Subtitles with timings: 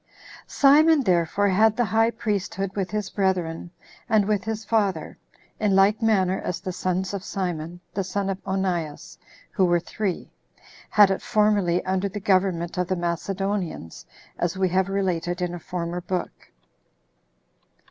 [0.47, 3.69] Simon, therefore, had the [high] priesthood with his brethren,
[4.09, 5.15] and with his father,
[5.59, 9.19] in like manner as the sons of Simon, the son of Onias,
[9.51, 10.31] who were three,
[10.89, 14.03] had it formerly under the government of the Macedonians,
[14.39, 16.31] as we have related in a former book.